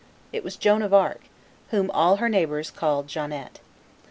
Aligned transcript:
It 0.33 0.43
was 0.43 0.55
Joan 0.55 0.81
of 0.81 0.95
Arc, 0.95 1.25
whom 1.69 1.91
all 1.91 2.15
her 2.15 2.27
neighbors 2.27 2.71
called 2.71 3.05
Joannette. 3.05 3.59